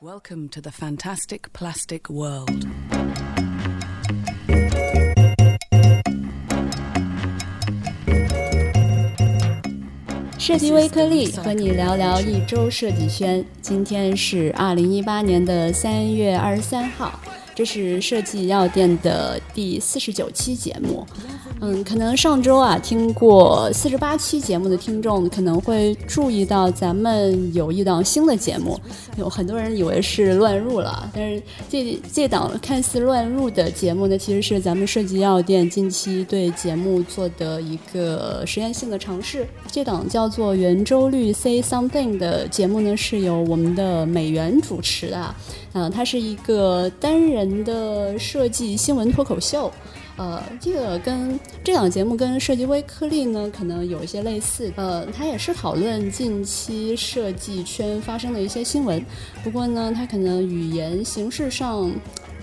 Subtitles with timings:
[0.00, 2.68] Welcome to the fantastic plastic world.
[10.38, 13.44] 设计微颗粒和你聊聊一周设计圈。
[13.60, 17.18] 今天是二零一八年的三月二十三号，
[17.52, 21.04] 这是设计药店的第四十九期节目。
[21.60, 28.78] 嗯，可能上周啊听过四十八期节目的听众可能会注意到，咱们有一档新的节目，
[29.16, 39.44] 有很多人以为是乱入了，但是这这档看似乱入的节目呢，其实是咱们设计药店近期对节目做的一个实验性的尝试。
[39.70, 45.34] 这档叫做圆周率 Say Something 的节目呢，是由我们的美元主持的，
[45.72, 49.72] 嗯，它是一个单人的设计新闻脱口秀。
[50.18, 54.70] 呃，这个跟这档节目跟设计微颗粒呢，可能有一些类似。
[54.74, 59.02] 呃，它也是讨论近期设计圈发生的一些新闻，
[59.44, 61.90] 不过呢，它可能语言形式上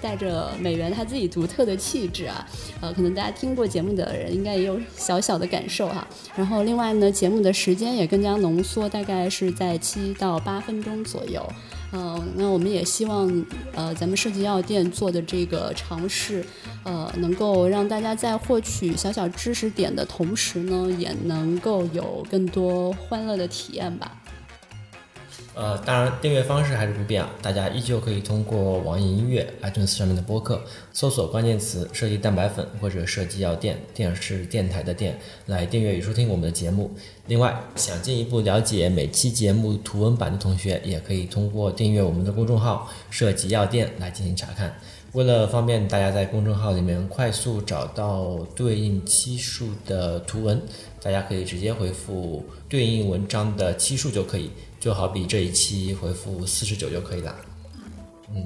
[0.01, 2.47] 带着美元他自己独特的气质啊。
[2.79, 6.07] 呃，可能大家听过节目的人应该也有小小的感受哈。
[6.33, 11.45] 然后另外呢，节目的时间也更加浓缩，大概是在七到八分钟左右。
[11.97, 16.45] 嗯，那我们也希望，呃，咱们设计药店做的这个尝试，
[16.83, 24.11] 呃，能够让大家在获取小小知识点的同时呢，也能够有更多欢乐的体验吧。
[25.55, 30.61] 呃，当然，订阅方式还是不变啊，大家依旧可以通过网易音乐、iTunes 上面的播客，
[30.91, 36.91] 搜索关键词“设计蛋白粉”或者“设计药店”，电视电台的电，来订阅与收听我们的节目。
[37.27, 44.75] 另外，想进一步了解每期节目图文版的同学，也可以通过订阅我们的公众号“设计药店”来进行查看。
[45.13, 50.61] 为了方便大家在公众号里面快速找到对应期数的图文，
[51.01, 54.51] 大家可以直接回复对应文章的期数就可以。
[54.85, 57.35] 就好比这一期回复四十九就可以了。
[58.29, 58.45] 嗯，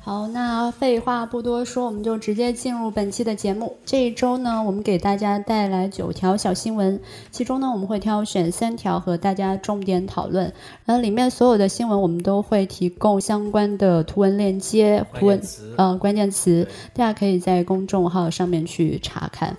[0.00, 3.76] 好，那废话不多说，我们就直接进入本期的节目。
[3.84, 7.00] 这一周呢，我们给大家带来九条小新闻，
[7.32, 10.52] 其中呢，我们会挑选三条和大家重点讨论。
[10.84, 15.42] 然后里面所有的新闻，我们都会提供相关的图文链接、图文
[15.76, 19.56] 呃关键词，大家可以在公众号上面去查看。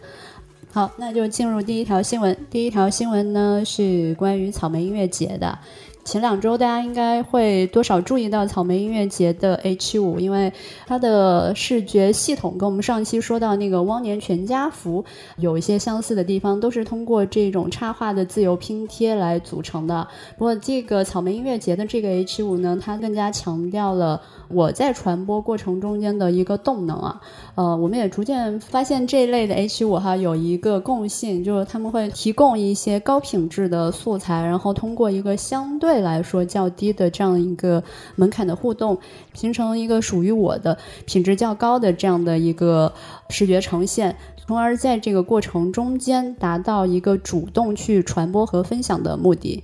[0.75, 2.35] 好，那就进入第一条新闻。
[2.49, 5.57] 第一条新闻呢是关于草莓音乐节的。
[6.03, 10.51] 前两周大家应该会多少注意到草莓音乐节的 H 五，因为
[10.85, 15.03] 它的视觉系统跟我们上期说到那个汪年全家福
[15.37, 20.05] 有一些相似的地方，都是通过这种插画的自由拼贴来组成的。
[20.37, 27.21] 不过这个草莓音乐节的这个 H 五呢，它更加强调了我在传播过程中间的一个动能啊。
[27.55, 37.83] 呃，我们也逐渐发现这一类的 H 五哈有一个共性，就是他们会提供一些高品质的素材，然后通过一个相对来说较低的这样一个
[38.15, 38.97] 门槛的互动，
[39.33, 42.93] 形成一个属于我的品质较高的这样的一个
[43.29, 49.63] 视觉呈现，从而在这个过程中间达到一个主动去传播和分享的目的。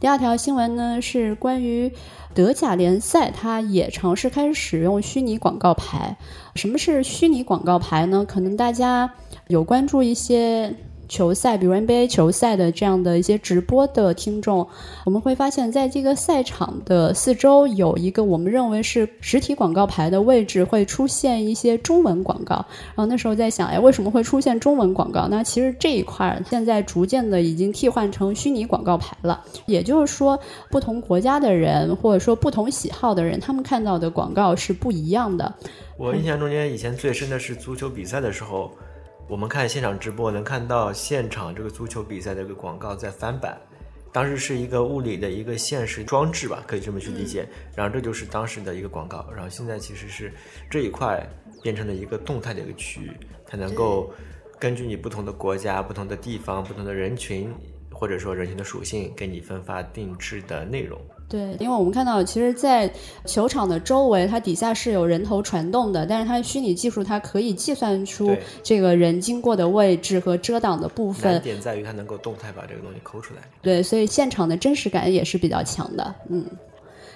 [0.00, 1.92] 第二条新闻呢是关于
[2.32, 6.16] 德甲联赛，它也尝试开始使用虚拟广告牌。
[6.54, 8.24] 什么是虚拟广告牌呢？
[8.24, 9.12] 可能大家
[9.48, 10.72] 有关注一些。
[11.08, 14.68] 球赛，比如 NBA 球赛的这样的一些直播的听众，
[15.04, 22.56] 我们会发现，在这个赛场的四周有一个我们认为是实体广告牌的位置，会出现一些中文广告。
[22.94, 25.26] 然后那时候在想，哎，为什么会出现中文广告？
[25.28, 29.42] 那其实这一块现在逐渐的已经替换成虚拟广告牌了。
[29.66, 30.38] 也就是说，
[30.70, 35.54] 不同国家的人或者说不同喜好的人，他们看到的广告是不一样的。
[35.96, 38.70] 我印象中间以前最深的是足球比赛的时候。
[39.28, 43.60] 我们看现场直播，能看到现场这个足球比赛的一个广告在翻版，
[44.10, 47.46] 当时是一个物理的一个现实装置吧，可以这么去理解。
[47.76, 50.32] 然后这就是当时的一个广告，然后现在其实是
[50.70, 51.28] 这一块
[51.62, 53.12] 变成了一个动态的一个区域，
[53.46, 54.10] 它能够
[54.58, 57.52] 根据你不同的国家、不同的地方、不同的人群，
[57.92, 60.98] 或者说人群的属性，给你分发定制的内容。
[61.28, 62.90] 对，因为我们看到，其实，在
[63.26, 71.40] 球场的周围，它底下是有人头传动的，但是它虚拟技术，它可以计算出这个人经过的位置和遮挡的部分。
[71.42, 73.42] 点在于它能够动态把这个东西抠出来。
[73.60, 76.14] 对，所以现场的真实感也是比较强的。
[76.30, 76.44] 嗯。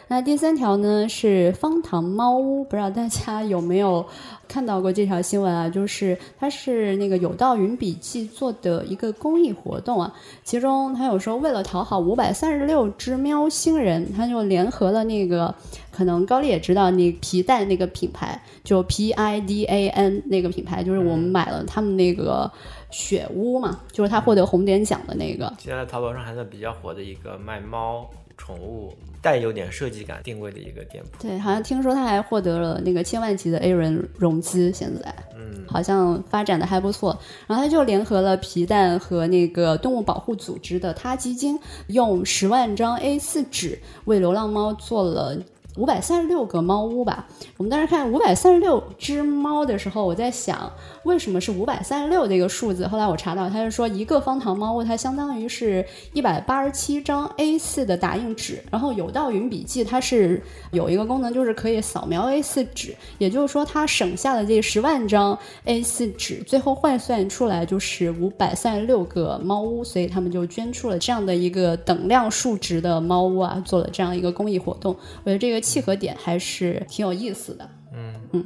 [0.08, 4.04] 那第三条呢是方糖猫屋，不知道大家有没有
[4.46, 5.68] 看到过这条新闻啊？
[5.68, 10.12] 就是它是那个有道云笔记做的一个公益活动啊，
[10.44, 15.54] 其中他有说为了讨好五百三十六只喵星人，他就联合了那个
[15.90, 22.50] 可能高丽也知道那皮带那个品牌，就 P I D A N 那个品牌，就是我们买了他们那个
[22.90, 25.50] 雪屋嘛，就是他获得红点奖的那个。
[25.58, 28.06] 现在淘宝上还算比较火的一个卖猫。
[28.34, 28.92] 宠物
[29.22, 31.22] 带有点设计感定位的一个店铺。
[31.22, 37.16] 对，好像听说他还获得了那个千万级的 A 轮融资，现在，嗯，好像发展的还不错。
[37.46, 45.38] 然后他就联合了皮蛋和那个动物保护组织的他基金，用十万张 A 四纸为流浪猫做了。
[45.76, 47.26] 五百三十六个猫屋吧。
[47.56, 50.70] 我们当时看五百三十六只猫的时候，我在想
[51.04, 52.86] 为什么是五百三十六这个数字。
[52.86, 58.62] 后来我查到，他是说一个方糖猫屋它相当于是一百八十七张 A 四的打印纸。
[58.70, 60.42] 然后有道云笔记它是
[60.72, 74.94] 有一个功能，就是可以扫描 A 四纸，也就是说它省下的这十万张 A 四纸，最后换算出来就是五百三十六个猫屋，所以他们就捐出了这样的一个等量数值的猫屋啊，做了这样一个公益活动。
[75.24, 75.61] 我觉得这个。
[75.62, 78.44] 契合点还是挺有意思的，嗯嗯。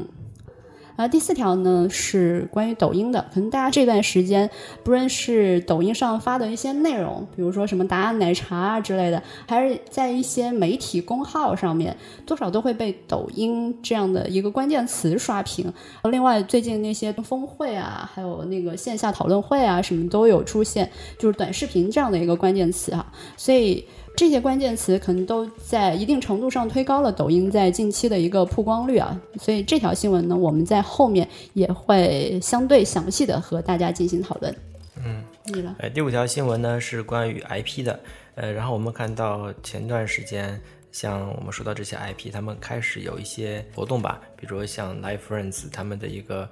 [0.98, 4.48] 然后第四条呢是关于抖音的，可能大家这段时间
[4.82, 15.70] 不论是抖音上发的一些内容，比如说什么答案奶茶啊之类的，还是在一些媒体公号上面，多少都会被抖音这样的一个关键词刷屏。
[16.04, 23.84] 另外，最近那些峰会啊，还有那个线下讨论会啊，什么都有出现，就是短视频这样的一个关键词哈，所以。
[24.16, 34.56] 这些关键词可能都在一定程度上推高了抖音在近期的一个曝光率啊，所以这条新闻呢，我们在后面也会相对详细的和大家进行讨论。
[35.04, 35.76] 嗯，你了。
[35.80, 38.00] 呃，第五条新闻呢是关于 IP 的，
[38.36, 40.58] 呃，然后我们看到前段时间，
[40.90, 46.48] 像我们说到这些 IP，他们开始有一些活动吧，比如说像 Live Friends 他们的一个，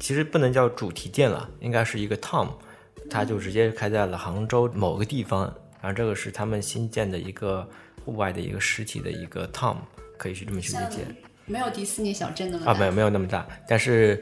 [0.00, 2.48] 其实不能叫主题店了，应该是一个 Tom，
[3.08, 5.54] 他就直接开在了杭州某个地方。
[5.86, 7.64] 然后这个是他们新建的一个
[8.04, 9.76] 户外的一个实体的一个 Tom，
[10.18, 11.06] 可以去这么去理解。
[11.44, 14.20] 没有迪士尼小镇那么啊，没有没有那么大，但是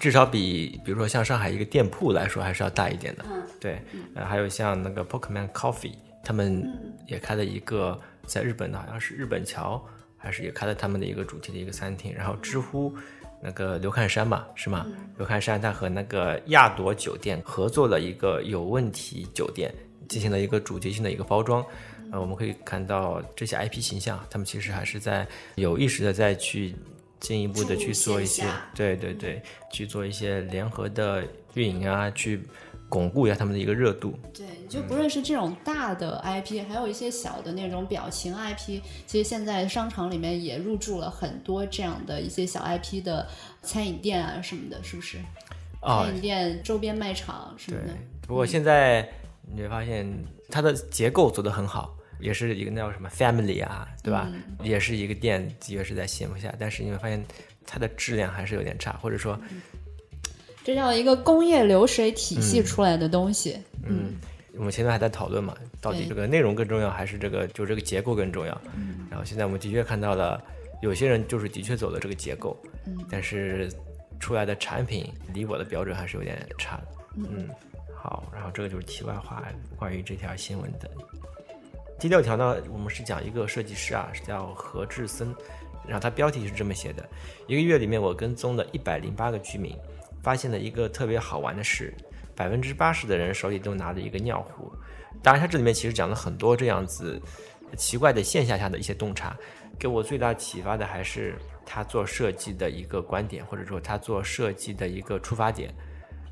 [0.00, 3.26] 至少比比如说像上海一个店铺来说还是要大一点的。
[3.30, 3.78] 嗯，对。
[4.14, 5.92] 呃，还有像那个 Pokemon Coffee，
[6.24, 6.66] 他们
[7.06, 9.84] 也开了一个在日本的好像是日本桥，
[10.16, 12.10] 还是也开了他们的一个主题的一个餐厅。
[12.14, 12.96] 然后知乎
[13.42, 14.86] 那个刘汉山嘛，是吗？
[15.18, 19.70] 刘汉山他和那个亚朵酒店合作了一个有问题酒店。
[20.12, 21.64] 进行了一个主题性的一个包装，
[22.10, 26.74] 呃，我们可以看到这些 IP 形象，他们其实还是在有意识的再去
[27.18, 28.44] 进一步的去做一些，
[28.74, 29.40] 对对对，
[29.72, 32.42] 去做一些联合的运营啊，去
[32.90, 34.18] 巩固一下他们的一个热度。
[34.34, 43.26] 对，就不论是这种大的 IP，还有一些小的那种表情 IP，其实现在商场里面也入驻了很多这样的一些小 IP 的
[43.62, 45.16] 餐饮店啊什么的，是不是？
[45.80, 47.94] 餐饮店周边卖场什么的。
[48.26, 49.10] 不过现在。
[49.50, 50.06] 你会发现
[50.48, 54.30] 它的结构做得很好，也是一个那叫什么 family 啊，对吧？
[54.62, 57.22] 也是一个店，的确是在线下，但是你会发现
[57.66, 59.38] 它的质量还是有点差，或者说，
[60.64, 63.58] 这叫一个工业流水体系出来的东西。
[63.84, 64.14] 嗯，
[64.56, 68.58] 我们前面还在讨论嘛，到底这个内容更重要，还是这个就这个结构更重要？
[68.76, 70.42] 嗯，然后现在我们的确看到了，
[70.80, 72.56] 有些人就是的确走了这个结构，
[72.86, 73.68] 嗯，但是
[74.20, 76.86] 出来的产品离我的标准还是有点差的，
[77.16, 77.48] 嗯。
[78.02, 79.44] 好，然后这个就是题外话，
[79.76, 80.90] 关于这条新闻的。
[82.00, 85.32] 第六条呢，我们是讲一个设计师啊，是叫何志森，
[85.86, 87.08] 然后他标题是这么写的：
[87.46, 89.78] 一个月里面，我跟踪了一百零八个居民，
[90.20, 91.94] 发现了一个特别好玩的事，
[92.34, 94.72] 百分之八十的人手里都拿着一个尿壶。
[95.22, 97.22] 当然，他这里面其实讲了很多这样子
[97.76, 99.36] 奇怪的现象下的一些洞察，
[99.78, 105.72] 给我最大启发的还是他做设计的一个观点，或者说他做设计的一个出发点。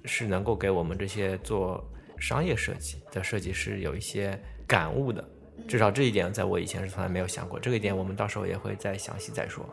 [0.04, 1.83] 是能够给我们这些做
[2.19, 5.26] 商业设计的设计师有一些感悟的，
[5.69, 7.59] 至少这一点在我以前是从来没有想过。
[7.59, 9.69] 这个一点我们到时候也会再详细再说。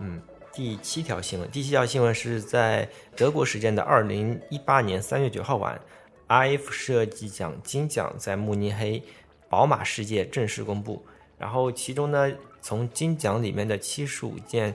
[0.00, 0.20] 嗯，
[0.52, 5.80] 第七条新闻，第七条新闻是在德国时间的二零一八年三月九号晚
[6.28, 9.02] ，IF 设计奖金奖在慕尼黑
[9.48, 11.04] 宝马世界正式公布。
[11.38, 14.74] 然后其中呢，从金奖里面的七十五件。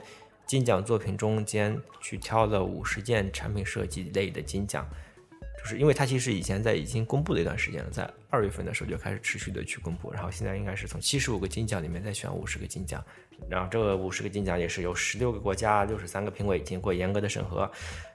[0.50, 4.84] 金奖作品中间去挑了五十件产品设计类的金奖，
[5.56, 13.00] 就是因为它其实以前在已经公布了一段时间了，在二月份的时候就开始持续的去公布，然后现在应该是从七十五个金奖里面再选五十个金奖，
[13.48, 17.70] 然后这五十个金奖也是由十六个国家六十三个评委经过严格的审核，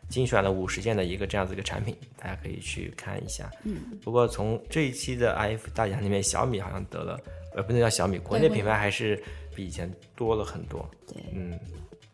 [0.09, 3.49] 精选了五十件的一个这样子一个产品，大家可以去看一下。
[3.63, 7.17] 嗯，不过从这一期的 IF 大奖里面，小米好像得了，
[7.55, 9.23] 呃，不能叫小米，国内品牌还是
[9.55, 10.85] 比以前多了很多。
[11.07, 11.57] 对，嗯。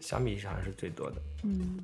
[0.02, 1.22] 小米好像是最多的。
[1.44, 1.80] 嗯，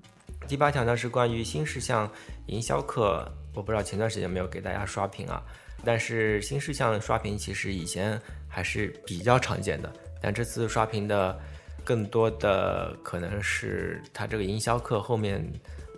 [0.47, 2.11] 第八条呢是关于新事项
[2.47, 5.41] 营销课，我不知道前段时间没有给大家刷屏啊。
[5.85, 11.39] 但是新事项刷屏其实以前还是比较常见的，但这次刷屏的
[11.83, 15.41] 更多的可能是它这个营销课后面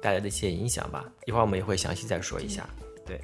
[0.01, 1.09] 带来的一些影响吧。
[1.25, 2.67] 一会儿我们也会详细再说一下。
[3.05, 3.19] 对，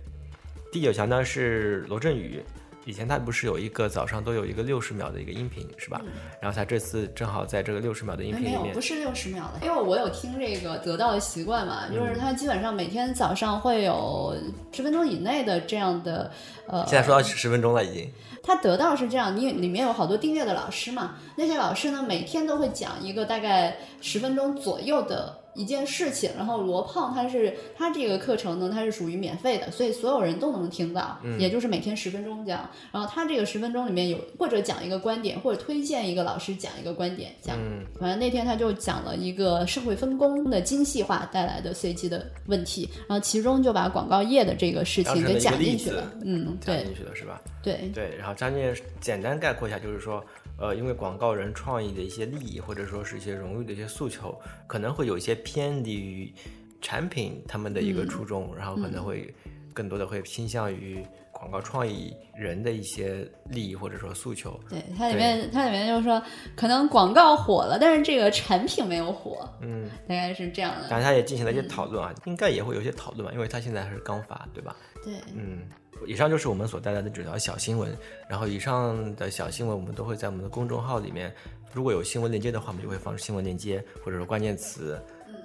[0.71, 2.41] 第九条呢是罗振宇，
[2.85, 6.01] 以前他不是有一个早上都有一个六十秒的一个音频是吧？
[6.39, 14.35] 然后他这次正好在这个六十秒的音频没有，里面不，是六十秒的，因为我有听这个得到的习惯嘛，嗯就是他基本上每天早上会有
[14.71, 16.31] 十分钟以内的这样的，
[16.67, 18.09] 呃，现在说到十分钟了已经。
[18.43, 32.69] 他得到是这样，你里面有好多订阅的老师嘛，那些老师呢每天都会讲一个大概十分钟左右的一件事情，然后罗胖他是他这个课程呢，它是属于免费的，所以所有人都能听到，也就是每天十分钟这样。
[32.91, 37.57] 然后他这个十分钟里面有或者讲一个观点，或者推荐一个老师讲一个观点，讲。
[37.59, 37.85] 嗯。
[37.99, 46.11] 反正那天他就讲了一个社会分工的精细化带来的随机的问题，然后其中就把广告业的这个事情给讲进去了。
[46.23, 47.41] 嗯，对讲进去了是吧？
[47.63, 47.89] 对。
[47.93, 50.23] 对，然后张建简单概括一下，就是说，
[50.59, 56.33] 呃，因为广告人创意的一些利益，或者说是一些荣誉的一些诉求，可能会有一些偏离于
[56.81, 59.33] 产品他们的一个初衷，然后可能会
[59.73, 64.59] 更多的会倾向于广告创意人的一些利益或者说诉求。
[64.69, 66.21] 对，它里面它里面就是说，
[66.55, 70.89] 可能广告火了，但是这个产品没有火，嗯，大概是这样的。
[70.89, 74.75] 当然他也进行了一些讨论啊，应该也会有一些讨论吧，因为他现在还是刚发，对吧？
[75.03, 75.59] 对，嗯，
[76.07, 77.95] 以上就是我们所带来的这条小新闻。
[78.29, 81.33] 然后以上的小新闻我们都会在我们的公众号里面，
[81.73, 84.97] 如果有新闻链接的话，我们就会放新闻链接，或者说关键词，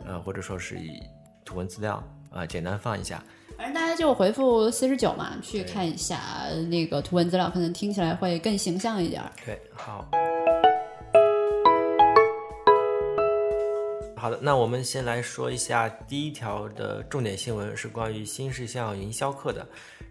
[0.05, 1.01] 呃，或者说是以
[1.45, 1.95] 图文资料
[2.31, 3.23] 啊、呃简单放一下。
[3.57, 6.19] 反正大家就回复四十九嘛，去看一下
[6.71, 9.31] 那个图文资料，可能听起来会更形象一点儿。
[9.45, 10.09] 对，好。
[14.17, 19.67] 好的，那我们先来说一下第一条的重点新闻，是关于新事项营销课的。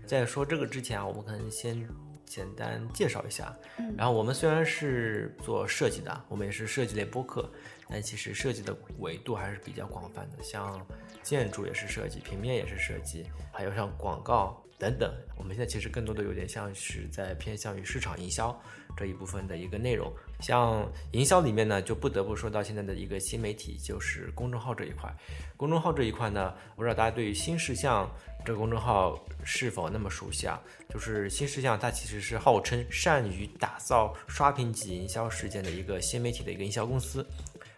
[0.05, 1.87] 在说这个之前啊，我们可能先
[2.25, 3.55] 简单介绍一下。
[3.95, 7.47] 然后我们虽然是做设计的，我们也是设计类播客，
[7.89, 10.85] 但其实设计的维度还是比较广泛的，像
[11.23, 15.11] 建筑也是设计，平面也是设计，还有像广告等等。
[15.35, 18.57] 我们现在其实更多的有点像是在偏向于市场营销
[18.95, 20.13] 这一部分的一个内容。
[20.39, 25.13] 像营销里面呢，就不得不说到现在的一个新媒体，就是公众号这一块。
[25.57, 28.09] 公众号这一块呢，不知道大家对于新事项
[28.45, 30.61] 这个公众号是否那么熟悉啊？
[30.87, 37.25] 就是新事项，它其实是号称善于打造刷屏级营销事件的一个新媒体的一个营销公司。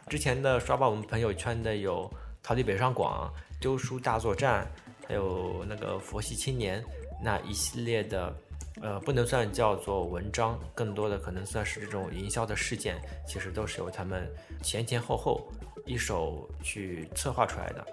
[0.07, 2.11] 之前的刷爆我们朋友圈的有
[2.43, 4.69] 逃离北上广、丢书大作战，
[5.07, 6.83] 还有那个佛系青年
[7.23, 8.33] 那一系列的。
[8.81, 14.27] 呃，不能算叫做文章，更多的可能算是这种营销的事件，其实都是由他们
[14.63, 15.45] 前前后后
[15.85, 17.85] 一手去策划出来的。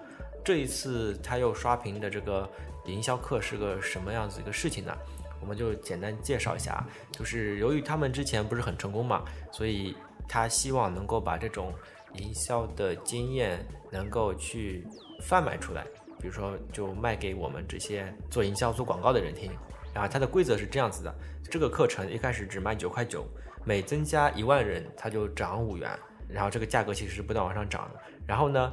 [0.43, 2.49] 这一次他又刷屏的这个
[2.85, 4.97] 营销课是个什么样子一个事情呢？
[5.41, 9.95] 我们就简单介绍一下，就是由于他们之前不是很成功嘛，所以
[10.29, 11.73] 他希望能够把这种
[12.13, 14.85] 营销的经验能够去
[15.21, 15.83] 贩卖出来，
[16.19, 19.51] 比如说就卖给我们这些做营销、做广告的人听。
[19.93, 21.13] 然后它的规则是这样子的，
[21.49, 23.25] 这个课程一开始只卖九块九，
[23.65, 25.89] 每增加一万人它就涨五元，
[26.27, 27.99] 然后这个价格其实是不断往上涨的。
[28.27, 28.71] 然后呢，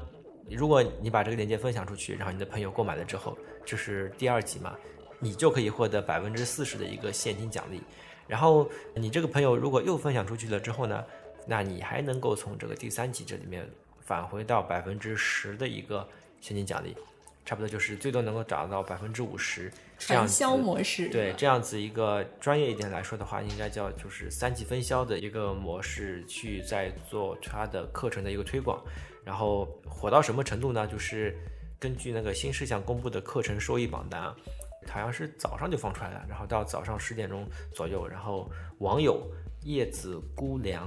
[0.50, 4.76] 如果你把这个链接分享出去，然后你的朋友购买了之后，这是第二级嘛，
[5.19, 7.83] 你就可以获得百分之四十的一个现金奖励。
[8.28, 11.02] 然后你这个朋友如果又分享出去了之后呢，
[11.46, 13.68] 那你还能够从这个第三级这里面
[14.00, 16.06] 返回到百分之十的一个
[16.40, 16.96] 现金奖励，
[17.44, 19.72] 差不多就是最多能够涨到百分之五十。
[19.98, 28.78] 这样子传销模式，对，这样子一个专业一点来说的话，应该叫就是三级分销的一个模式去在做它的课程的一个推广，
[29.24, 30.86] 然后火到什么程度呢？
[30.86, 31.34] 就是
[31.78, 34.36] 根据那个新事项公布的课程收益榜单啊，
[34.88, 38.50] 好像是早上就放出来了，然后到早上十点钟左右，然后
[38.80, 39.26] 网友
[39.62, 40.86] 叶子姑娘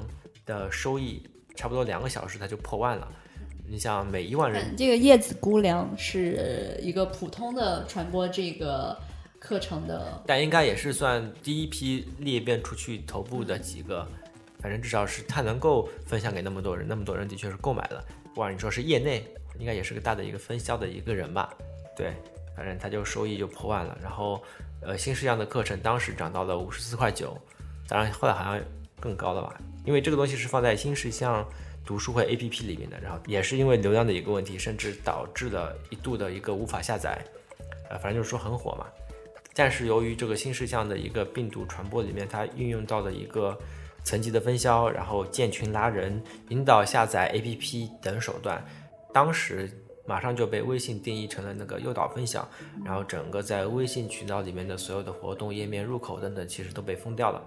[0.50, 1.22] 的收益
[1.56, 3.08] 差不多两个小时它就破万了。
[3.68, 8.98] 你想每一万人嗯，这个叶子姑娘是一个普通的传播这个
[9.38, 14.08] 课程的，但应该也是算第一批裂变出去头部的几个，
[14.60, 18.04] 反正至少是他能够分享给那么多人，那么多人的确是购买了。
[18.34, 19.24] 不管你说是业内，
[19.60, 21.54] 应该也是个大的一个分销的一个人吧？
[21.96, 22.12] 对，
[22.58, 23.96] 反正他就收益就破万了。
[24.02, 24.42] 然后，
[24.82, 27.38] 呃，新事项的课程当时涨到了五十四块九，
[27.88, 28.60] 当然后来好像
[29.00, 29.54] 更高了吧？
[29.86, 31.48] 因为这个东西是放在新事项
[31.86, 37.20] 读书会 APP 里面的，然后也是因为流量的一个问题，甚至导致了一度的一个无法下载，
[37.90, 38.86] 呃，反正就是说很火嘛。
[39.56, 43.58] 但是由于这个新事项的一个病毒传播里面，它运用到的一个
[44.04, 48.64] 层级的分销，然后建群拉人、引导下载 APP 等手段，
[49.12, 49.70] 当时
[50.06, 52.48] 马上就被微信定义成了那个诱导分享，
[52.86, 57.44] 然后整个在微信渠道里面的所有的活动页面、入口等等，其实都被封掉了。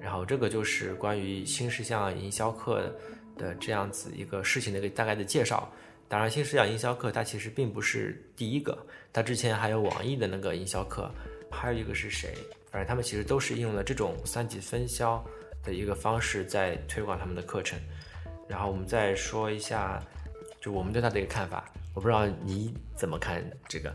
[0.00, 2.94] 然后这个就是关于新事项营销课
[3.36, 5.70] 的这样子一个事情的一个大概的介绍。
[6.08, 8.78] 当然，新事项营销课它其实并不是第一个，
[9.12, 11.10] 它之前还有网易的那个营销课，
[11.50, 12.32] 还有一个是谁？
[12.70, 15.24] 反正他们其实都是应用了这种三级分销
[15.64, 17.76] 的一个方式在推广他们的课程。
[18.46, 20.00] 然后我们再说一下，
[20.60, 21.68] 就我们对他的一个看法。
[21.92, 23.92] 我不知道你怎么看这个？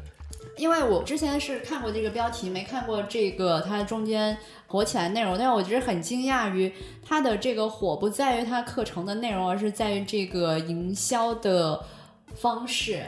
[0.62, 4.38] 因为我之前是看过这个标题，没看过这个它中间
[4.68, 6.72] 火起来内容，但是我觉得很惊讶于
[7.04, 11.84] 它的这个火不在于它课程的内容，而是在于这个营销的
[12.36, 13.04] 方式。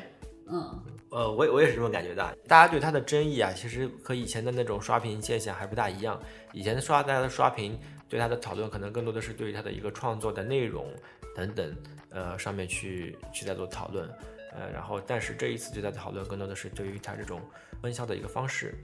[0.47, 2.35] 嗯，呃，我我也是这么感觉的。
[2.47, 6.19] 大家对它的争议啊，其实和以前的那种刷屏现象还不大一样。
[6.53, 7.79] 以前的刷大家的刷屏
[8.09, 10.87] 对它的讨论，可能更多的是对于它的一个创作的内容
[11.35, 11.75] 等等，
[12.09, 14.09] 呃，上面去去在做讨论。
[14.55, 17.41] 呃，然后，但是这一次对他的讨论更多的是对于他这种
[17.81, 18.75] 分销的一个方式，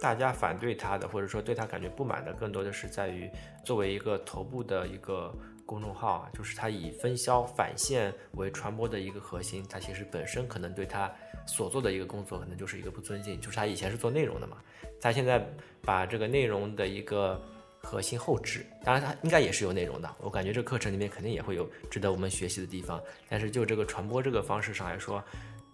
[0.00, 3.30] 大家反对他的，或者说对他感觉不满的，更多的是在于
[3.64, 11.10] 作为一个头部的一个公众号啊，就是他以分销返现为传播的一个核心，他其实本身可能对他
[11.46, 14.56] 所做的一个工作可能就是一个不尊敬，就是他以前是做内容的嘛，
[15.00, 15.44] 他现在
[15.80, 17.40] 把这个内容的一个。
[17.84, 20.16] 核心后置，当然它应该也是有内容的。
[20.20, 23.00] 我感觉这课程里面肯定也会有值得我们学习的地方。
[23.28, 25.22] 但是就这个传播这个方式上来说，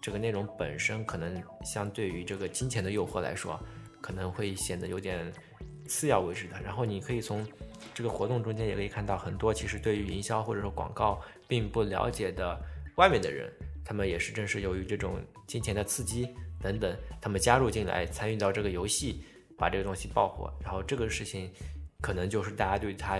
[0.01, 3.59] 这个内容本身可能相对于这个金钱的诱惑来说，
[4.01, 5.31] 可能会显得有点
[5.87, 6.61] 次要位置的。
[6.61, 7.47] 然后你可以从
[7.93, 12.59] 这个活动中间也可以看到很多其实对于营销或者说广告并不了解的
[12.97, 13.51] 外面的人，
[13.85, 16.27] 他们也是正是由于这种金钱的刺激
[16.61, 19.23] 等等，他们加入进来参与到这个游戏，
[19.57, 20.53] 把这个东西爆火。
[20.61, 21.49] 然后这个事情。
[22.01, 23.19] 可能就是大家对它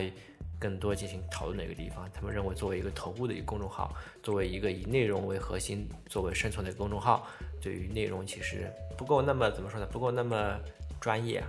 [0.59, 2.09] 更多进行讨论的一个地方。
[2.13, 7.27] 他们认为，作为一个头部的一个公众号，作为一个以内容为核心、作为生存的公众号，
[7.61, 9.87] 对于内容其实不够那么怎么说呢？
[9.91, 10.59] 不够那么
[10.99, 11.43] 专业。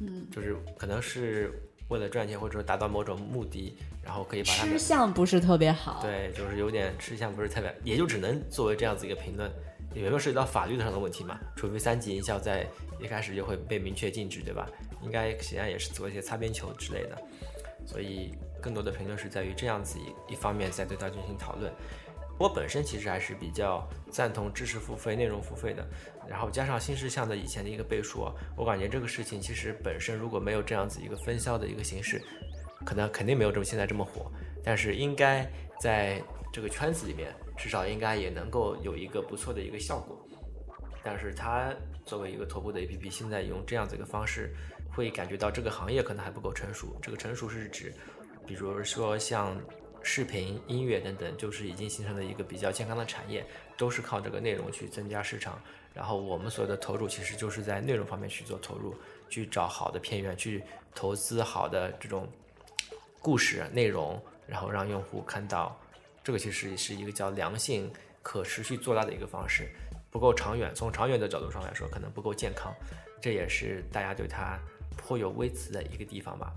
[0.00, 1.52] 嗯，就是可能是
[1.88, 6.00] 为了赚钱，或者说达到某种目的，然后可以把它吃相不是特别好。
[6.02, 9.50] 对，就是有点吃相不是特别，也就只能作为这样子一个评论。
[9.94, 11.38] 有没有涉及到法律上的问题嘛？
[11.54, 12.66] 除非三级营销在
[12.98, 14.66] 一开始就会被明确禁止，对吧？
[15.02, 17.22] 应该显然也是做一些擦边球之类的，
[17.86, 21.72] 所以更多的评论是在于这样子一一方面在对它进行讨论。
[22.38, 25.86] 我本身其实还是比较赞同知识付费、内容付费的，
[26.26, 32.20] 然后加上新事项的以前的一个背书，我感觉这个事情其实本身如果没有这样子一个分销的一个形式，
[32.84, 34.32] 可能肯定没有这么现在这么火。
[34.64, 36.20] 但是应该在
[36.52, 40.26] 这个圈子里面，至少应该也能够有一个不错的一个效果。
[41.04, 41.72] 但是它
[42.04, 44.54] 作为一个头部的 APP，现在用这样子一个方式。
[44.94, 46.96] 会感觉到这个行业可能还不够成熟。
[47.02, 47.92] 这个成熟是指，
[48.46, 49.60] 比如说像
[50.02, 53.44] 视频、音乐等等，就是已经形成了一个比较健康的产业，
[53.76, 55.60] 都是靠这个内容去增加市场。
[55.94, 58.94] 然后我们所有的投入其实就是在内容方面去做投入，
[59.28, 60.62] 去找好的片源，去
[60.94, 62.26] 投资好的这种
[63.20, 65.78] 故事内容，然后让用户看到。
[66.24, 69.68] 这个其实是一个叫良性、可持续做大的一个方式，
[70.10, 70.72] 不够长远。
[70.74, 72.72] 从长远的角度上来说，可能不够健康。
[73.20, 74.58] 这也是大家对它。
[74.96, 76.52] 颇有微词的一个地方吧，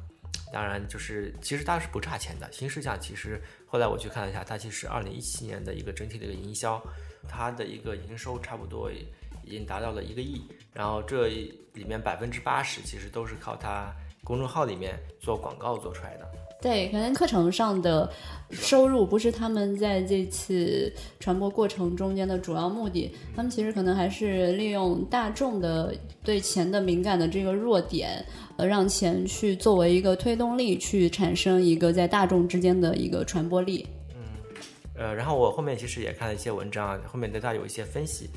[0.52, 2.52] 当然就是其实它是不差钱的。
[2.52, 6.82] 新事项其实后来我去看了一下，它其实二零一七年的一个整体的一个营销，
[7.28, 10.42] 它的一个营收差不多已经达到了一个亿，
[10.74, 13.94] 然后这里面百分之八十其实都是靠它
[14.24, 16.32] 公众号里面做广告做出来的。
[16.66, 18.12] 对，可能课程上的
[18.50, 28.26] 收入不是他们在这次传播过程中间的主要目的，他们其实可能还是利用大众的对钱的敏感的这个弱点，
[28.58, 33.86] 呃，让钱去作为一个推动力，去产生一个在大众之间的一个传播力。
[34.16, 34.24] 嗯，
[34.96, 38.28] 呃，然后我后面其实也看了一些文章，后面对他有一些分析，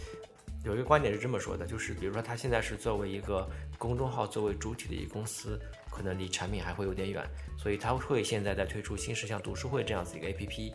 [0.67, 5.59] 有一个观点是这么说的，就是比如说他现在是作为一个公众号作为主体的一个公司。
[5.99, 10.73] 可能离产品还会有点远，所以他会现在在推出新事项读书会这样子一个 APP，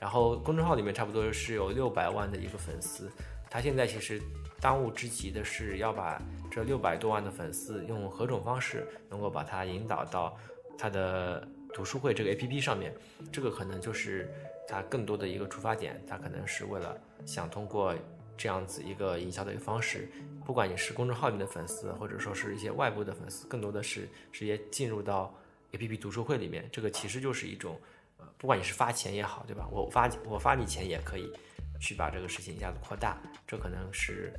[0.00, 3.10] 然后公众号里面差不多是有六百万的一个粉丝，
[3.50, 4.22] 他现在其实
[4.60, 10.38] 当务之急的是要把这六百多万的粉丝用何种方式能够把它引导到
[10.78, 12.94] 他的读书会这个 APP 上面，
[13.32, 14.32] 这个可能就是
[14.68, 17.92] 他更多的一个出发点，他可能是为了想通过。
[18.40, 20.08] 这样子一个营销的一个方式，
[20.46, 25.34] 不管你是公众号里面的粉丝，或者说是一些外部的粉丝，更多的是直接进入到
[25.72, 26.66] APP 读书会里面。
[26.72, 27.78] 这个其实就是一种，
[28.16, 29.68] 呃，不管你是发钱也好，对吧？
[29.70, 31.30] 我发我发你钱也可以
[31.78, 34.32] 去把这个事情一下子扩大，这可能是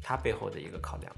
[0.00, 1.12] 它背后的一个考量。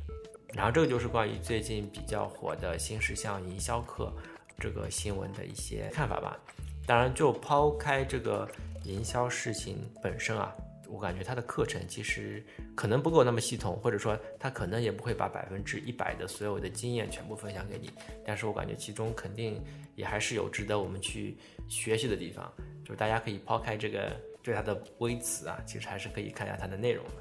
[0.55, 4.11] 然后这个就是关于最近比较火的新事项营销课
[4.59, 6.41] 这个新闻的一些看法吧。
[6.87, 8.51] 当然，就抛开这个
[8.85, 10.57] 营销事情本身啊。
[10.91, 17.91] 我感觉他的课程其实可能不够那么系统，或者说他可能也不会把百分之一百的所有的经验全部分享给你。
[18.27, 19.63] 但是我感觉其中肯定
[19.95, 21.37] 也还是有值得我们去
[21.69, 22.53] 学习的地方，
[22.85, 24.11] 就是大家可以抛开这个
[24.43, 27.15] 对他的微词啊，其实还是可以看一下它的内容的。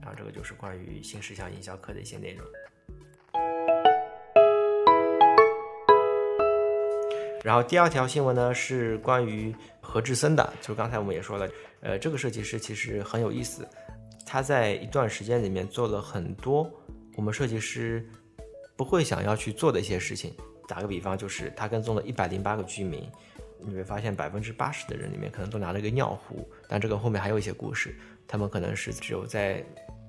[0.00, 2.46] 然后这个就是关于新事项营销课的一些内容。
[7.42, 9.54] 然后第二条新闻呢是关于
[9.90, 11.50] 何志森的，就刚才我们也说了，
[11.80, 13.68] 呃，这个设计师其实很有意思，
[14.24, 16.70] 他在一段时间里面做了很多
[17.16, 18.08] 我们设计师
[18.76, 20.32] 不会想要去做的一些事情。
[20.68, 23.04] 打个比方，就是他跟踪了一百零八个居民，
[23.58, 27.98] 你会发现百分之八十的人里面可能都拿了一个尿壶，但这个后面还有一些故事，
[28.28, 29.64] 他们可能是只有在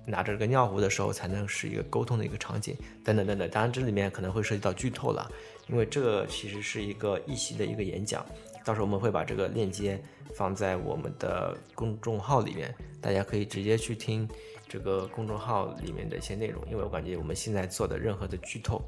[0.05, 3.49] 拿着这个尿壶的时候才能是一个沟通的一个场景，等等等等。
[3.49, 5.27] 当然这里面可能会涉及到剧透了，
[5.67, 8.23] 因为这个其实是一个一席的一个演讲，
[8.63, 10.02] 到时候我们会把这个链接
[10.36, 14.28] 放在我们的公众号里面，大家可以直接去听
[14.67, 18.82] 这个公众号里面的一些内容，因为我感觉我们现在做的任何的剧透。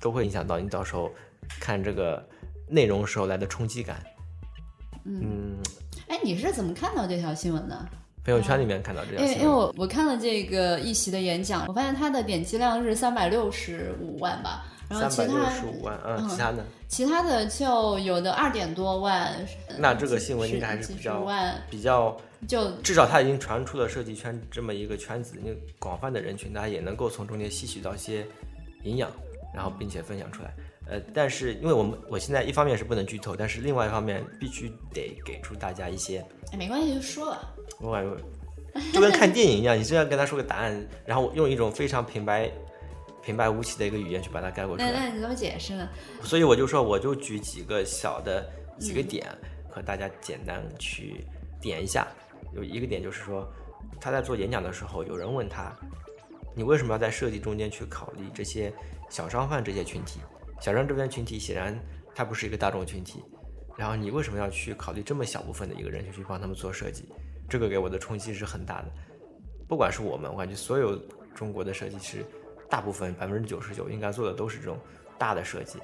[0.00, 1.10] 都会影响到你到时候
[1.60, 2.22] 看这个
[2.68, 4.04] 内容时候来的冲击感。
[5.04, 5.56] 嗯，
[6.08, 7.88] 哎，你是怎么看到这条新闻的？
[8.22, 9.34] 朋友圈里面看到这条新闻。
[9.34, 16.64] 因为因为我我看了这个一席的演讲，我发现他的点击量是三百六十五万吧，然后其他三百六十五万，嗯，其他呢？
[16.88, 19.34] 其他的就有的二点多万。
[19.78, 22.16] 那这个新闻应该还是比较万，比较，
[22.46, 28.26] 就至少它已经传出了设计圈这么一个圈子，那广泛的人群，大家也能够从中间吸取到一些
[28.84, 29.10] 营养，
[29.54, 30.54] 然后并且分享出来。
[30.86, 37.54] 呃，但是因为我们我现在一方面是不能剧透，但是另外一方面必须得给出大家一些哎没关系就说吧。
[37.80, 38.16] 我感觉
[38.92, 42.50] 就跟看电影一样，你这样跟他说个答案，然后用一种非常平白
[43.24, 44.92] 平白无奇的一个语言去把它概括出来。
[44.92, 45.88] 那那你怎么解释呢？
[46.22, 49.26] 所以我就说，我就举几个小的几个点
[49.70, 51.24] 和大家简单去
[51.60, 52.06] 点一下。
[52.52, 53.50] 有一个点就是说，
[54.00, 55.74] 他在做演讲的时候，有人问他，
[56.54, 58.72] 你为什么要在设计中间去考虑这些
[59.08, 60.20] 小商贩这些群体？
[60.60, 61.78] 小商这边群体显然
[62.14, 63.24] 他不是一个大众群体，
[63.76, 67.08] 然后你为什么要去考虑这么小部分的一个人群去帮他们做设计？
[67.48, 68.88] 这个给我的冲击是很大的。
[69.66, 70.96] 不管是我们，我感觉所有
[71.34, 72.24] 中国的设计师，
[72.68, 74.78] 大部分百分之九十九应该做的都是这种
[75.18, 75.78] 大的设计，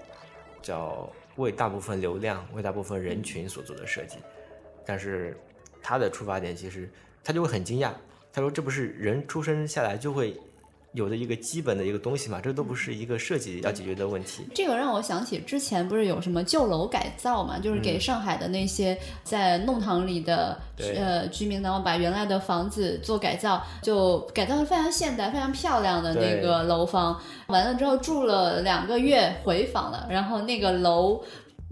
[0.63, 4.19] 叫为大部分流量、为大部分人群所做的设计。
[4.85, 5.37] 但是
[5.83, 6.91] 他的出发点其实
[7.23, 7.93] 他就会很惊讶，
[8.33, 10.39] 他说这不是人出生下来就会
[10.93, 12.41] 有的一个基本的一个东西嘛？
[12.43, 14.45] 这都不是一个设计要解决的问题。
[14.55, 27.21] 这个让我想起之前不是有什么旧楼改造嘛，就是给上海的那些在弄堂里的、对呃居民，然后把原来的房子做改造，就改造的非常现代、非常漂亮的那个楼房。
[27.47, 31.23] 完了之后住了两个月，回访了，然后那个楼。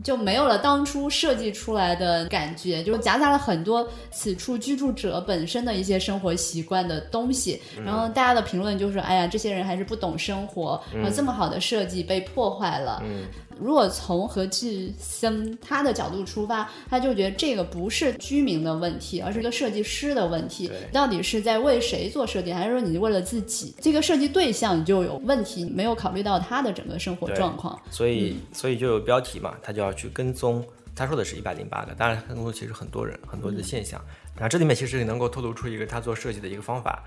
[0.03, 7.61] 就没有了当初设计出来的感觉，就夹杂了很多此处居住者本身的一些生活习惯的东西。
[7.85, 13.03] 然后大家的评论就是：哎呀，这些人还是不懂生活，然后这么好的设计被破坏了。
[13.05, 13.25] 嗯，
[13.59, 20.71] 如果从何志森他的角度出发，他就觉得这个不是居民的问题，而是一个设计师的问题。
[20.93, 23.75] 到底是在为谁做设计，还是说你为了自己？
[23.81, 27.79] 这个设计对象你就有问题，没有考虑到他的整个生活状况。
[27.91, 30.65] 所以所以就有标题嘛，他就要去跟踪。
[30.95, 34.05] 他说的是一百零八个，当然跟踪其实很多人很多的现象。
[34.35, 37.05] 然后这里面其实能够透露出一个他做设计的一个方法，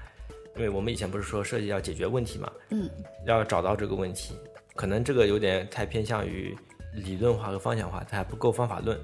[0.56, 2.90] 因为我们以前不是说设计要解决问题嘛，嗯，
[3.26, 4.34] 要找到这个问题，
[4.76, 6.58] 可能这个有点太偏向于
[6.94, 8.98] 理论化和方向化，它还不够方法论。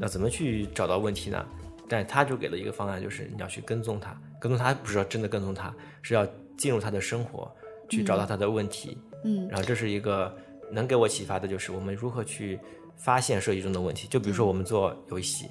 [0.00, 1.44] 那怎么去找到问题呢？
[1.86, 7.54] 但他就给了一个方案，就是你要去跟踪他，跟踪他不是要真的跟踪他，是要进入他的生活，
[7.90, 8.96] 去找到他的问题。
[9.22, 10.34] 嗯，然后这是一个
[10.70, 12.58] 能给我启发的，就是我们如何去
[12.96, 14.06] 发现设计中的问题。
[14.08, 15.48] 就比如说我们做游戏，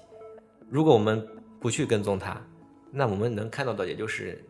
[0.70, 1.26] 如果我们
[1.60, 2.40] 不去跟踪它，
[2.92, 4.44] 那我们能看到的也就是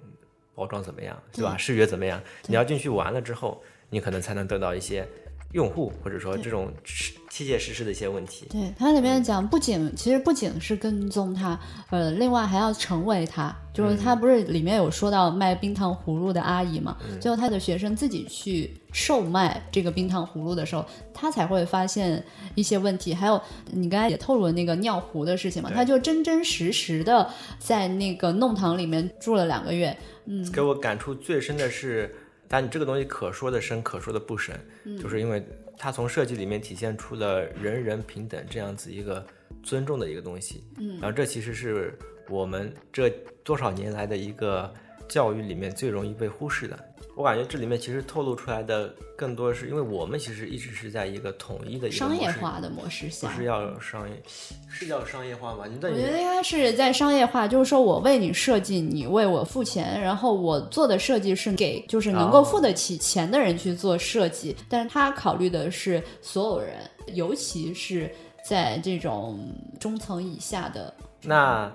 [0.56, 1.58] 包装怎么样，对吧？
[1.58, 2.22] 视觉怎么样？
[2.48, 5.08] 你要进去玩了之后，你可能才能得到一些
[5.54, 8.46] 用户或者说这种实切切实实的一些问题。
[8.52, 13.56] 对，它里面讲，不仅其实不仅是跟踪他，呃，另外还要成为他。
[13.74, 23.16] 就是他不是里面有说到卖冰糖葫芦的阿姨嘛，最后他的学生自己去售卖这个冰糖葫芦的时候，他才会发现一些问题。
[23.16, 29.96] 还有你刚才也透露了那个尿壶的事情嘛，他就真真实实的在那个弄堂里面住了两个月。
[30.26, 32.16] 嗯给我感触最深的是，
[32.54, 35.44] 但你这个东西可说的深，可说的不深，嗯就是因为
[35.76, 39.26] 它从设计里面体现出了人人平等这样子一个
[39.64, 40.64] 尊重的一个东西。
[40.78, 41.98] 嗯，然后这其实是
[42.30, 43.10] 我们这
[43.44, 44.72] 多少年来的一个
[45.08, 46.78] 教育里面最容易被忽视的。
[47.16, 54.20] 我感觉这里面其实透露出来的更多是因为我们其实一直是在一个统一的一商业化的模式下，不是要商业，
[54.68, 55.66] 是叫商业化吗？
[55.68, 66.78] 你我觉得应该是在商业化，就是说我为你设计，你为我付钱，然后我做的设计是给就是能够付得起钱的人去做设计，但是他考虑的是所有人，
[67.14, 68.12] 尤其是
[68.44, 69.40] 在这种
[69.80, 71.72] 中层以下的，那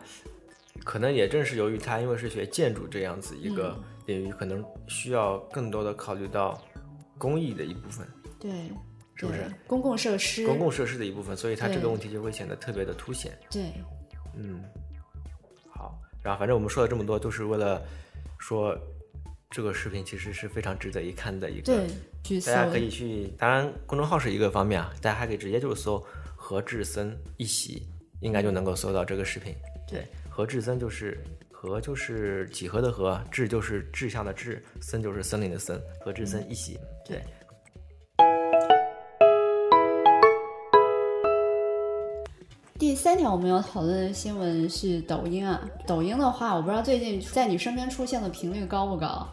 [0.89, 6.59] 可能也正是由于他因为是学建筑这样子一个领域，可能需要更多的考虑到
[7.19, 8.09] 工艺的一部分。
[8.41, 8.51] 对，
[9.15, 9.45] 是不是？
[9.67, 13.39] 公共设施，公共设施的一部分，所以他这个问题就会显得特别的凸显。
[13.51, 13.65] 对
[14.35, 14.65] 嗯，
[15.69, 17.83] 好，然后反正我们说了这么多，都是为了
[18.39, 18.75] 说
[19.51, 21.87] 这个视频其实是非常值得一看的一个对，
[22.25, 26.03] 去大家可以去，当然公众号是一个方面啊，大家还可以直接就是搜
[26.35, 27.87] 何志森一席，
[28.23, 29.55] 应该就能够搜到这个视频。
[29.87, 30.07] 对，
[30.39, 31.19] 何志森就是
[31.51, 36.79] 和就是几何的和，志就是志向的志，森就是森林的森，和志森一起。
[37.05, 37.21] 对。
[42.79, 45.61] 第三条我们要讨论的新闻是抖音啊。
[45.89, 49.29] 抖音的话，我不知道最近在你身边出现的频率高不高。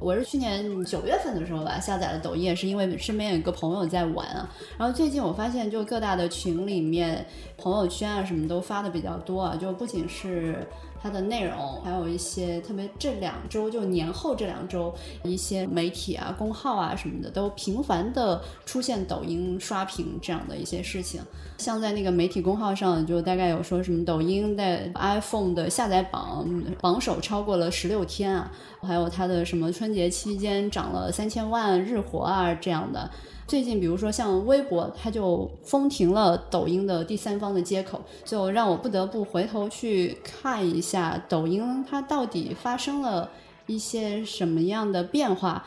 [0.00, 4.48] 我是去年九月份的时候吧，下载了抖音，也是因为身边有一个朋友在玩啊。
[4.78, 10.66] 然后最近我发现，就各大的群里面、朋友圈啊什么都发的比较多啊，就不仅是
[11.02, 21.20] 它的内容，还有一些特别这两周就年后这两周，一些媒体啊、公号啊什么的都频繁的出现抖音刷屏这样的一些事情。
[21.56, 26.48] 像在那个媒体公号上，就大概有说什么抖音的 iPhone 的下载榜
[26.80, 28.50] 榜首超过了十六天啊，
[28.82, 33.10] 还有它的什么春节期间涨了三千万日活啊这样的。
[33.48, 43.30] 最近，比如说像微博，它就封停了抖音的第三方的接口，就让我不得不回头去看一下抖音它到底发生了
[43.66, 45.66] 一些什么样的变化。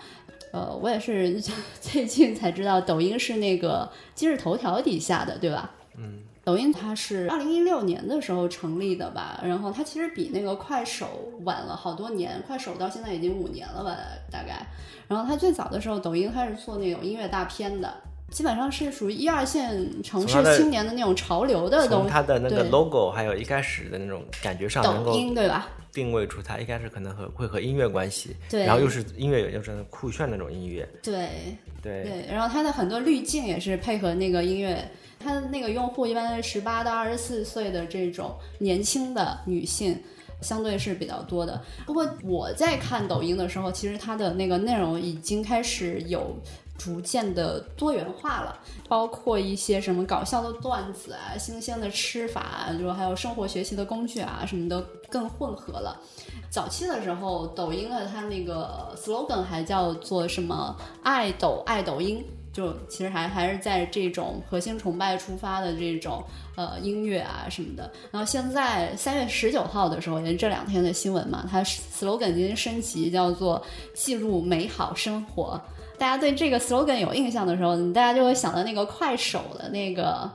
[0.52, 1.42] 呃，我也是
[1.82, 5.72] 最近才知道，抖音是那个今日头条底下的，对吧？
[5.98, 13.96] 嗯，抖音它是二零一六年的时候成立的吧，然后它其实比那个快手晚了好多年，快手到现在已经五年了吧，
[14.32, 14.66] 大概。
[15.08, 17.94] 然后它最早的时候，抖音它是做那种音乐大片的，
[18.32, 22.10] 基本上是属于一二线城市青年的那种潮流的东从西。
[22.10, 25.68] 它的那个 logo，还有一开始的那种感觉上，能抖够音对吧？
[25.94, 31.28] 定位出它一开始可能和会和音乐关系，对然后又是音乐，又是酷炫那种音乐，对
[31.84, 34.90] 对，对，然后它的很多滤镜也是配合那个音乐，
[35.24, 40.02] 它的那个用户一般是十八到二十四岁的这种年轻的女性。
[40.42, 46.36] 相对是比较多的，不过我在看抖音的时候，其实它的那个内容已经开始有
[46.80, 56.02] 逐渐的多元化了，包括一些什么搞笑的段子啊、新鲜的吃法，就还有生活学习的工具啊什么的更混合了。
[56.50, 66.24] 早期的时候，抖音的它那个 slogan 还叫做什么“爱抖爱抖音”，就其实还还是在这种核心崇拜出发的这种
[66.56, 67.90] 呃音乐啊什么的。
[68.12, 73.62] 然后现在三月十九号的时候，也是这两天的新闻嘛，它 slogan 已经升级，叫做
[73.96, 75.60] “记录美好生活”。
[75.98, 80.30] 大家对这个 slogan 有印象的时候，大家就会想到那个快手的那个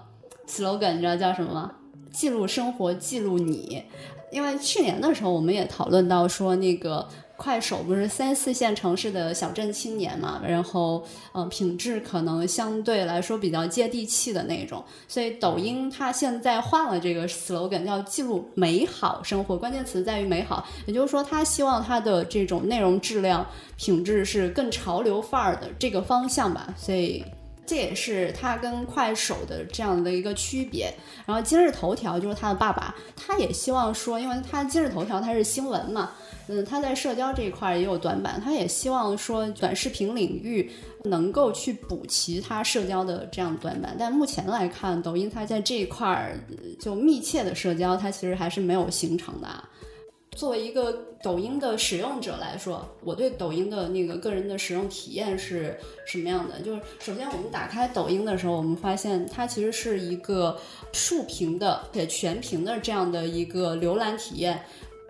[0.48, 1.72] slogan，你知道叫什么吗？
[2.12, 3.82] 记录生活，记录你。
[4.32, 23.46] 因为去年的时候，我们也讨论到说，那个快手不是三四线城市的小镇青年嘛，然后呃，品质可能相对来说比较接地气的那种，所以抖音它现在换了这个 slogan，叫记录美好生活，关键词在于美好，也就是说，它希望它的这种内容质量、
[23.76, 27.24] 品质是更潮流范儿的这个方向吧，所以。
[27.68, 30.88] 这也是它跟快手的这样的一个区别。
[31.26, 36.12] 然后今日头条就是他的爸爸，他也希望说，因为他今日头条它是新闻嘛，
[36.48, 40.70] 嗯，他在社交这一块也有短板，他也希望说短视频领域
[41.04, 43.96] 能够去补齐他社交的这样短板。
[43.98, 46.38] 但目前来看，抖音它在这一块儿
[46.78, 49.48] 就密切的社交，它其实还是没有形成的。
[50.36, 56.60] 作为一个抖音的使用者来说，我对抖音的那个个人的使用体验是什么样的？
[56.60, 60.56] 就是首先我们打开抖音的时候，我们发现它其实是一个
[60.92, 64.62] 竖屏的且全屏的这样的一个浏览体验。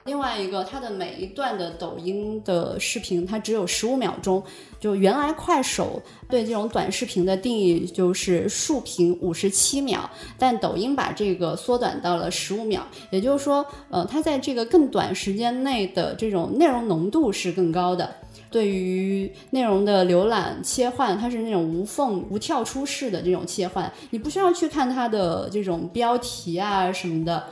[0.07, 4.43] 另外一个，它的每一段的抖音的视频，它只有十五秒钟。
[4.79, 18.15] 就原来快手对这种短视频的定义就是竖屏五十七秒，但抖音把这个缩短到了十五秒，也就是说，呃，它在这个更短时间内的这种内容浓度是更高的。
[18.49, 27.43] 对于内容的浏览切换，它是那种无缝、无跳出式的这种切换，你不需要去看它的这种标题啊什么的。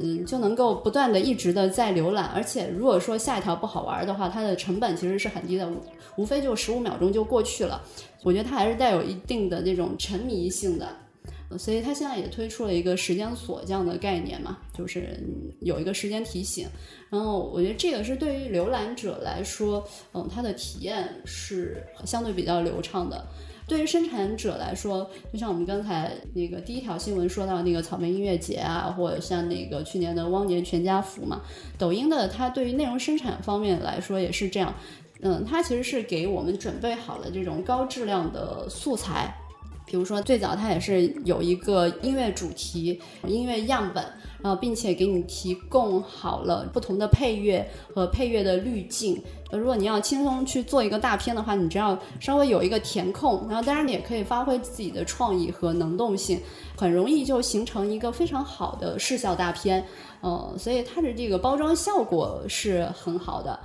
[0.00, 5.68] 嗯，就能够不断的一直的在浏览，而且如果说下一条不好玩的话，它的成本其实是很低的，
[6.16, 7.82] 无非就十五秒钟就过去了。
[8.22, 10.88] 我觉得它还是带有一定的这种沉迷性的，
[11.58, 15.18] 所以它现在也推出了一个时间锁这样的概念嘛，就是
[15.60, 16.68] 有一个时间提醒。
[17.10, 19.82] 然后我觉得这个是对于浏览者来说，
[20.12, 23.26] 嗯，它的体验是相对比较流畅的。
[23.68, 31.42] 对于生产者来说，就像我们刚才那个第一条新闻说到那个草莓音乐节啊，或者像那个去年的汪年全家福嘛，
[31.76, 34.72] 抖音的它对于内容生产方面来说也是这样，
[35.20, 39.34] 嗯，它其实是给我们准备好了这种高质量的素材，
[39.84, 44.02] 比如说，最早它也是有一个音乐主题、音乐样本，
[44.42, 49.22] 然后并且给你提供好了不同的配乐和配乐的滤镜。
[49.50, 56.40] 如果你要轻松去做一个大片的话，你只要稍微有一个填空，然后当然你也可以发挥自己的创意和能动性，
[56.76, 59.82] 很容易就形成一个非常好的视效大片。
[60.20, 63.58] 呃，所以它的这个包装效果是很好的。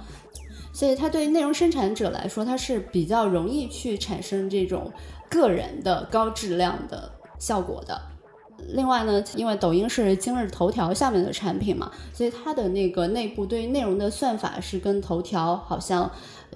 [0.71, 4.91] 所以它对内容生产者来说，它是比较容易去产生这种
[5.29, 8.01] 个人的高质量的效果的。
[8.69, 16.09] 另外呢，因为抖音是今日头条下面的产品嘛，所以它的那个内部对于内容的算法是跟头条好像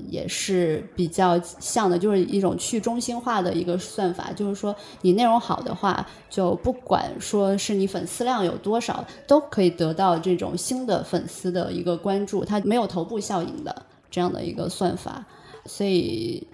[0.09, 15.25] 也是比较像的，就是一种去中心化的一个算法，就是说你内容好的话，就不管说是你粉丝量有多少，都可以得到这种新的粉丝的一个关注，它没有头部效应的这样的一个算法，
[15.65, 16.47] 所以。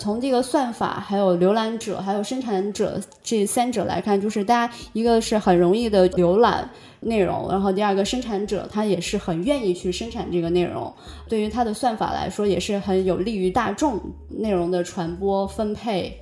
[0.00, 6.68] 从这个算法、还有浏览者、还有生产者这三者来看，就是大家一个是很容易的浏览
[7.00, 10.92] 内容，然后第二个生产者他也是很愿意去生产这个内容，
[11.28, 16.18] 对于它的算法来说也是很有利于大众内容的传播分配。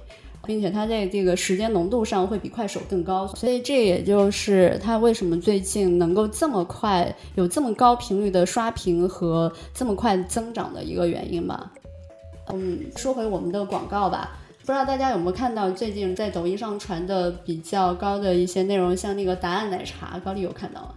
[0.47, 11.71] 并且它在这个时间浓度上会比快手更高，所以这也就是它为什么最近能够这么快有这么高频率的刷屏和这么快增长的一个原因吧。
[12.53, 14.31] 嗯，说回我们的广告吧，
[14.61, 20.95] 不知道大家有没有看到最近在抖音上传的比较高的一些内容，像那个答案奶茶，高丽有看到吗？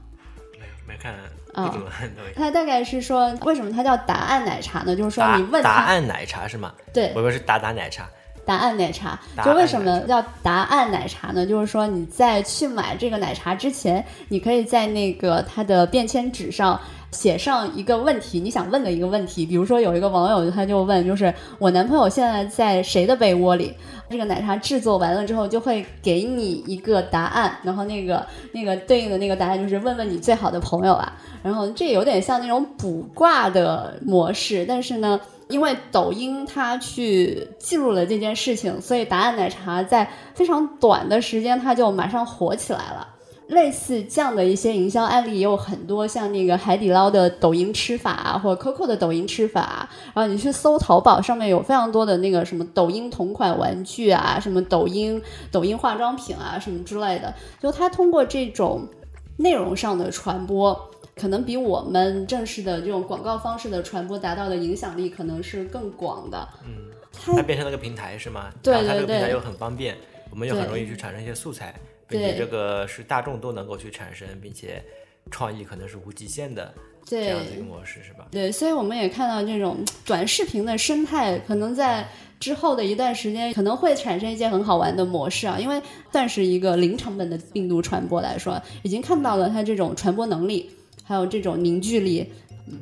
[0.53, 1.13] 没有没看
[1.53, 2.33] 啊不怎么看抖音。
[2.35, 4.95] 它大概是说，为什么它叫答案奶茶呢？
[4.95, 6.73] 就是说你问他，答案奶茶是吗？
[6.93, 8.09] 对我以为是达达奶茶。
[8.43, 11.45] 答案奶茶，就为什么叫答案奶茶呢？
[11.45, 16.77] 就是说你在去买这个奶茶之前，你可以在那个它的便签纸上
[17.11, 19.45] 写上一个问题，你想问的一个问题。
[19.45, 23.73] 比如说有一个网友他就问，就是我男朋友现在在谁的被窝里？
[24.09, 31.13] 这个奶茶制作完了之后，就会给你一个答案，然后那个那个对应的那个答案就是问问你最好的朋友啊。
[31.43, 43.07] 然后这有点像那种卜卦的模式，但是呢，因为抖音它去记录了这件事情，所以答案奶茶在非常短的时间它就马上火起来了。
[43.51, 49.89] 类似这样的一些营销案例也有很多，像那个海底捞的抖音吃法啊，或者 COCO 的抖音吃法啊。
[50.13, 57.33] 然后你去搜淘宝上面有非常多的那个什么抖音同款玩具啊，什么抖音抖音化妆品啊，什么之类的。
[57.61, 58.87] 就它通过这种
[59.35, 66.47] 内容上的传播，可能比我们正式的这种广告方式的传播达到的影响力可能是更广的。
[66.65, 68.49] 嗯，它它变成了个平台是吗？
[68.63, 69.97] 对然后它这个对对平台又很方便，
[70.29, 71.75] 我们又很容易去产生一些素材，
[72.11, 74.83] 并且对这个是大众都能够去产生，并且
[75.31, 76.73] 创意可能是无极限的
[77.05, 78.27] 这样的一个模式是吧？
[78.29, 82.07] 对，所以我们也看到这种短视频的生态，可能在
[82.39, 90.69] 之后的一段时间可能会产生一些很好玩的模式啊，因为算是一个零成本的病毒传播来说，已经看到了它这种传播能力，
[91.03, 92.31] 还有这种凝聚力。
[92.67, 92.79] 嗯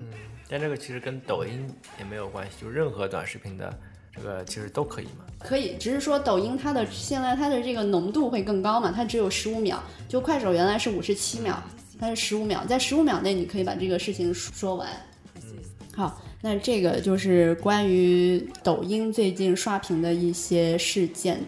[0.52, 3.72] 但这个其实跟抖音也没有关系，就任何短视频的
[4.22, 5.26] 这个其实都可以嘛。
[5.40, 11.62] 可以，只是说抖音它的现在它的这个浓度会更高嘛，它只有十五秒，就快手原来是五十七秒，
[11.98, 14.90] 它是十五秒，在十五秒内你可以把这个事情说完。
[15.96, 21.40] 好，那这个就是关于抖音最近刷屏的一些事件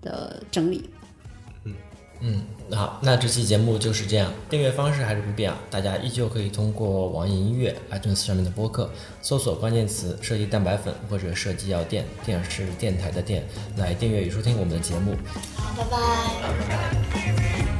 [0.00, 0.88] 的整理。
[2.26, 2.40] 嗯，
[2.74, 4.32] 好，那这期节目就是这样。
[4.48, 15.14] 订阅方式还是不变啊，大家依旧可以通过网易音乐、iTunes 上面的播客搜索关键词“设计蛋白粉”或者“设计药店”，电视电台的电，来订阅与收听我们的节目。
[15.54, 17.73] 好，拜拜。